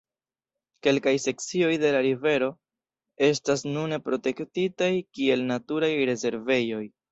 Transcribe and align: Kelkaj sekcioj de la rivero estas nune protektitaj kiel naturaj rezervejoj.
Kelkaj 0.85 1.11
sekcioj 1.25 1.69
de 1.83 1.91
la 1.95 1.99
rivero 2.05 2.47
estas 3.29 3.63
nune 3.75 4.01
protektitaj 4.09 4.91
kiel 5.13 5.47
naturaj 5.55 5.93
rezervejoj. 6.15 6.85